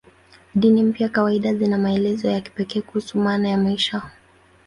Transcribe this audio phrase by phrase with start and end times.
[0.55, 4.01] Dini mpya kawaida zina maelezo ya kipekee kuhusu maana ya maisha.